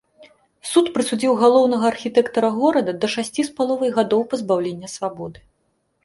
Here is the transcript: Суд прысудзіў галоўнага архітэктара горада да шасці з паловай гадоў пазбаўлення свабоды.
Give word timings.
Суд 0.69 0.87
прысудзіў 0.93 1.33
галоўнага 1.41 1.85
архітэктара 1.93 2.49
горада 2.59 2.91
да 3.03 3.07
шасці 3.15 3.45
з 3.49 3.53
паловай 3.59 3.91
гадоў 3.99 4.21
пазбаўлення 4.31 4.87
свабоды. 4.95 5.39